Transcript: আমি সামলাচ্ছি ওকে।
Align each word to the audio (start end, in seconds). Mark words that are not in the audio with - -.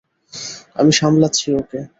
আমি 0.75 0.91
সামলাচ্ছি 0.91 1.47
ওকে। 1.55 1.81